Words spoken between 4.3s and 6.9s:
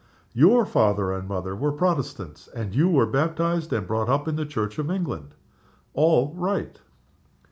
the Church of England?" "All right!"